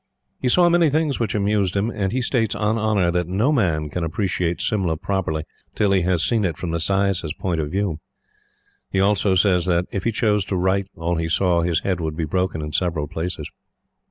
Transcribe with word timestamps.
He 0.39 0.49
saw 0.49 0.67
many 0.67 0.89
things 0.89 1.19
which 1.19 1.35
amused 1.35 1.75
him; 1.75 1.91
and 1.91 2.11
he 2.11 2.23
states, 2.23 2.55
on 2.55 2.75
honor, 2.75 3.11
that 3.11 3.27
no 3.27 3.51
man 3.51 3.91
can 3.91 4.03
appreciate 4.03 4.59
Simla 4.59 4.97
properly, 4.97 5.43
till 5.75 5.91
he 5.91 6.01
has 6.01 6.23
seen 6.23 6.43
it 6.43 6.57
from 6.57 6.71
the 6.71 6.79
sais's 6.79 7.35
point 7.35 7.61
of 7.61 7.69
view. 7.69 7.99
He 8.89 8.99
also 8.99 9.35
says 9.35 9.67
that, 9.67 9.85
if 9.91 10.03
he 10.03 10.11
chose 10.11 10.43
to 10.45 10.55
write 10.55 10.87
all 10.95 11.17
he 11.17 11.29
saw, 11.29 11.61
his 11.61 11.81
head 11.81 11.99
would 11.99 12.17
be 12.17 12.25
broken 12.25 12.63
in 12.63 12.71
several 12.73 13.07
places. 13.07 13.51